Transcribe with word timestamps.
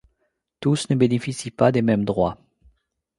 Tous 0.61 0.89
ne 0.89 0.95
bénéficient 0.95 1.51
pas 1.51 1.71
des 1.71 1.83
mêmes 1.83 2.05
droits. 2.05 2.39